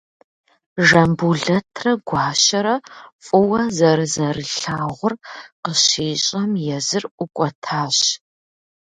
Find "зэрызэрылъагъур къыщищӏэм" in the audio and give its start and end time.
3.77-6.51